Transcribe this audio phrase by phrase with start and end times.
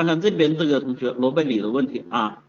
[0.00, 2.42] 看看这边这个同学罗贝里的问题啊。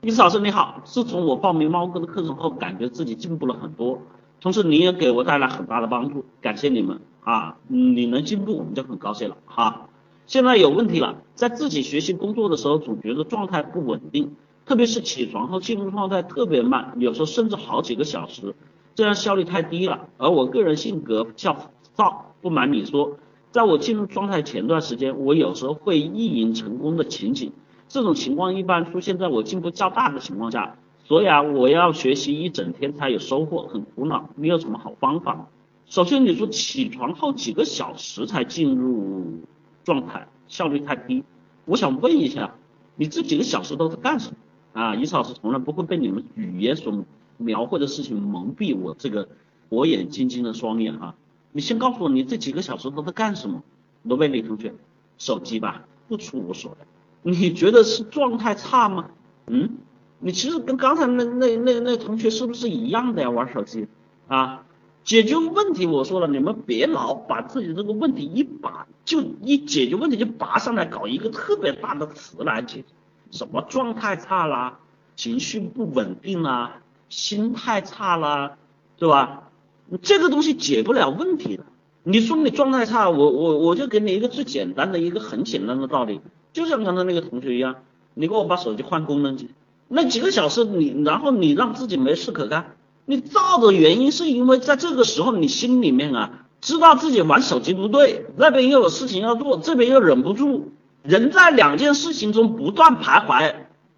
[0.00, 4.00] 李老师你好，自从我报名猫哥的课程后，感觉自己进步了很多，
[4.40, 7.58] 同时你也给我带来很大的帮助，感谢你们啊！
[7.68, 9.88] 你能进步我们就很高兴了哈。
[10.24, 14.34] 现在有问题了，在自己学习工作的时候，总觉得状态不稳定，
[14.64, 18.54] 特别是起床后进入状态特别慢，有时候甚至好几个小时，
[18.94, 20.08] 这样效率太低了。
[20.16, 21.54] 而我个人性格较
[21.92, 23.18] 躁，不瞒你说，
[23.50, 27.52] 在我进入状态前段时间，我有时候会意淫成功的情景。
[27.88, 34.30] 这种情况一般出现在我进步较大的情况下，所以啊，我要学习一整天才有收获，很苦恼。
[34.36, 35.48] 你有什么好方法？
[35.86, 39.40] 首先你说起床后几个小时才进入
[39.82, 41.24] 状态，效率太低。
[41.64, 42.54] 我想问一下，
[42.94, 44.80] 你这几个小时都在干什么？
[44.80, 47.04] 啊，伊老师从来不会被你们语言所
[47.38, 49.28] 描绘的事情蒙蔽我这个
[49.68, 51.16] 火眼金睛的双眼啊。
[51.52, 53.62] 你先告诉我，你这几个小时都在干什么？
[54.02, 54.74] 罗贝里同学，
[55.18, 56.86] 手机吧，不出我所料。
[57.22, 59.10] 你觉得是状态差吗？
[59.46, 59.78] 嗯，
[60.20, 63.30] 你其实跟刚才那那那那同学是不是一样的呀？
[63.30, 63.88] 玩手机
[64.28, 64.64] 啊？
[65.02, 72.84] 解决问题我说了，你们别老把自己这个问题一把就一解决问题就拔上来搞一个特别大的词来解决，
[73.30, 74.78] 什么状态差啦，
[75.16, 78.56] 情绪不稳定啦，心态差啦，
[78.98, 79.49] 对吧？
[79.98, 81.64] 这个东西解不了问题的。
[82.02, 86.20] 你说你状态差，我我我就给你一个最简单的一个很简单的道理。
[86.52, 87.76] 就像刚才那个同学一样，
[88.14, 89.50] 你给我把手机换功能机，
[89.86, 103.54] 那几个小时你，然后你让自己没事可干，你造的原因是因为在这个时候你心里面啊，知道自己玩手机不对，那边又有事情要做，这边又忍不住，人在两件事情中不断徘徊，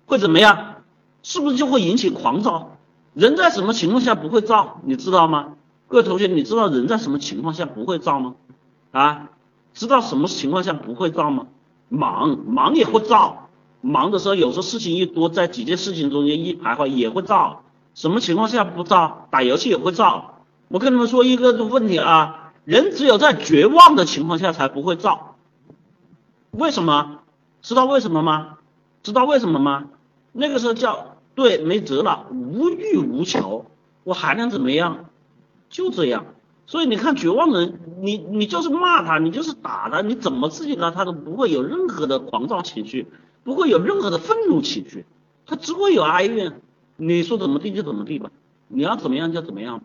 [0.06, 0.82] 会怎么样？
[1.22, 2.76] 是不是就会引起狂躁？
[3.14, 4.80] 人在什么情况下不会躁？
[4.84, 5.54] 你知道吗？
[5.92, 8.34] 各位同学，你知道人在什么情况下不会躁吗？
[8.92, 9.28] 啊，
[9.74, 11.48] 知道什么情况下不会躁吗？
[11.90, 13.50] 忙忙也会躁，
[13.82, 17.64] 忙的时候有时候事情一多，在几件事情中间一徘徊也会躁。
[17.92, 19.28] 什么情况下不躁？
[19.30, 20.44] 打游戏也会躁。
[20.68, 25.36] 我跟你们说一个问题啊，人只有在绝望的情况下才不会躁。
[26.52, 27.18] 为什么？
[27.60, 28.56] 知道为什么吗？
[29.02, 29.84] 知道为什么吗？
[30.32, 33.66] 那个时候叫对没辙了，无欲无求，
[34.04, 35.04] 我还能怎么样？
[35.72, 36.26] 就这样。
[36.66, 43.08] 所以你看，绝望的人，你你就是骂他，你就是打他，你怎么刺激他，他都不会有任何的狂躁情绪，
[43.42, 45.04] 不会有任何的愤怒情绪，
[45.44, 46.60] 他只会有哀怨。
[46.96, 48.30] 你说怎么地就怎么地吧，
[48.68, 49.82] 你要怎么样就怎么样，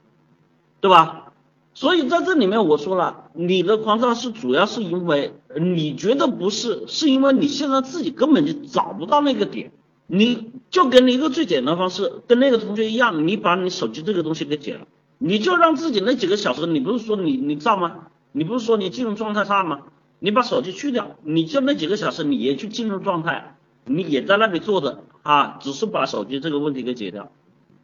[0.80, 1.34] 对吧？
[1.74, 9.72] 所以在这里面我说了，你的狂躁是主要是因为你觉得不是，是因为你现在自己根本就找不到那个点。
[10.10, 14.88] 你就给你一个最简单方式，跟那个同学一样，你把你手机这个东西给解了。
[15.18, 18.08] 你就让自己那几个小时，你不是说你你造吗？
[18.32, 19.82] 你不是说你进入状态差吗？
[20.20, 23.56] 你把手机去掉，你就那几个小时，你也去进入状态，
[23.86, 27.32] 你也在那里坐着啊，只是把手机这个问题给解掉。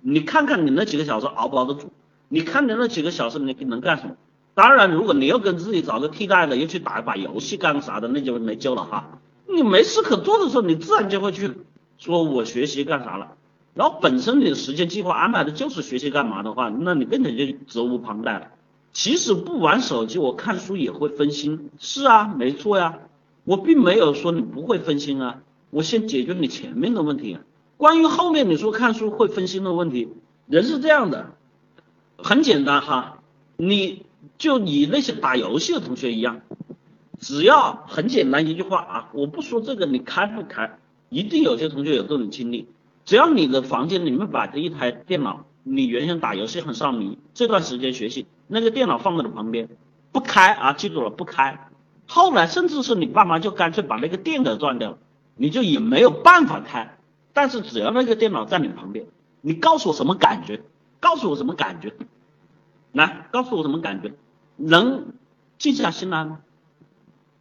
[0.02, 1.92] 你看看你那几个小时熬不熬得住？
[2.28, 4.16] 你看你那几个小时你能干什么？
[4.56, 9.20] 当然，如果你要跟自己找个替代的，又去打一把游戏干啥的，那就没救了哈。
[9.48, 11.52] 你没事可做的时候，你自然就会去
[11.98, 13.34] 说我学习干啥了。
[13.74, 18.50] 然后本身你的时间计划安排的就是学习干嘛的话，那你根本就责无旁贷了。
[18.92, 21.72] 其实不玩手机，我看书也会分心。
[21.80, 23.00] 是啊，没错呀，
[23.44, 25.42] 我并没有说你不会分心啊。
[25.72, 27.40] 我先解决你前面的问题。
[27.78, 30.10] 关于后面你说看书会分心的问题，
[30.46, 31.34] 人是这样的，
[32.18, 33.24] 很简单哈，
[33.58, 34.06] 你
[34.38, 36.42] 就你那些打游戏的同学一样，
[37.20, 40.78] 只要很简单一句话啊，我不说这个你开不开，
[41.10, 42.68] 一定有些同学有这种经历。
[43.06, 49.70] 只要你的房间里面摆着一台电脑，你原先打游戏很上迷，这段时间学习，那个电脑放在你旁边，
[50.12, 51.70] 不开啊，记住了不开。
[52.08, 54.98] 后来甚至是你爸妈就干脆把那个电给断掉了，
[55.36, 56.98] 你就也没有办法开。
[57.34, 59.06] 但是只要那个电脑在你旁边，
[59.42, 60.62] 你告诉我什么感觉？
[61.00, 61.94] 告诉我什么感觉？
[62.92, 64.14] 来，告诉我什么感觉？
[64.56, 65.14] 能
[65.58, 66.40] 静下心来吗？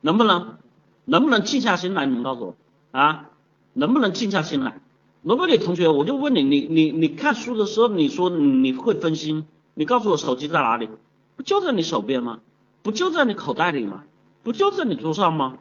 [0.00, 0.56] 能不能？
[1.04, 2.06] 能不能静下心来？
[2.06, 2.56] 你们告诉我
[2.90, 3.30] 啊，
[3.72, 4.80] 能不能静下心来？
[5.22, 10.88] 罗贝里同学，我就问你，你你你看书的时候，你说你会分心，你告诉我手机在哪里？
[11.36, 12.40] 不就在你手边吗？
[12.82, 14.02] 不就在你口袋里吗？
[14.42, 15.58] 不就在你桌上吗？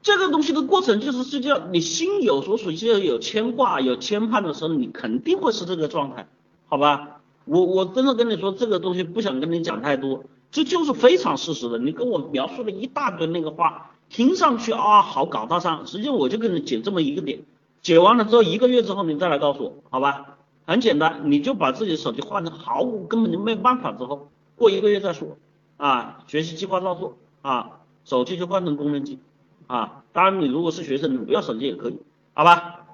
[0.00, 6.26] 这个东西的过程就是是叫你心有所属，就有牵挂、有牵绊的时候，你肯定会是这个状态，
[6.66, 7.20] 好吧？
[7.44, 11.76] 我我真的跟你说这个东西，不想跟你讲太多，这就是非常事实的。
[11.76, 17.40] 你跟我描述了一大堆那个话，听上去啊好高大上，实际上我就跟你讲这么一个点。
[17.82, 20.36] 解完了之后，一个月之后你再来告诉我，好吧？
[20.66, 25.36] 很简单，你就把自己的手机换成毫无根本就没办法之后，过一个月再说
[25.76, 26.22] 啊。
[26.26, 29.18] 学习计划照做啊，手机就换成功能机，
[29.66, 30.04] 啊。
[30.12, 31.98] 当然，你如果是学生，你不要手机也可以，
[32.34, 32.86] 好吧？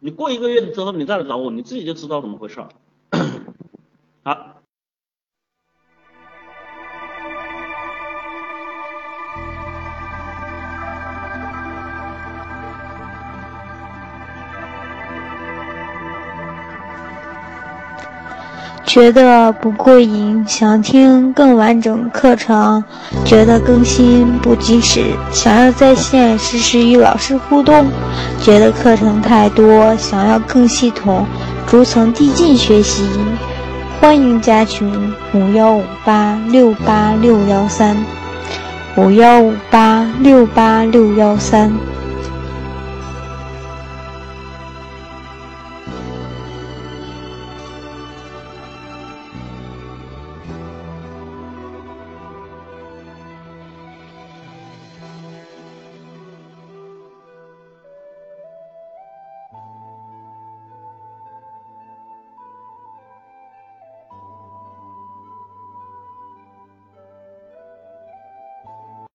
[0.00, 2.68] 你过一个月之后你再来找我，你自己就知道怎么回事儿。
[4.24, 4.61] 好。
[18.84, 22.82] 觉得不过瘾，想听更完整课程；
[23.24, 27.86] 觉得更新不及时，想要在线实时与老师互动；
[28.42, 31.24] 觉得课程太多，想要更系统、
[31.66, 33.04] 逐层递进学习。
[34.00, 34.90] 欢迎加群：
[35.32, 37.96] 五幺五八六八六幺三，
[38.96, 41.72] 五幺五八六八六幺三。